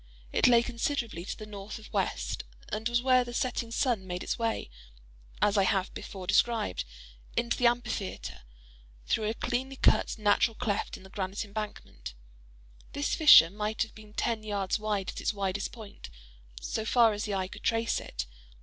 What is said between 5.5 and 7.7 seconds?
I have before described, into the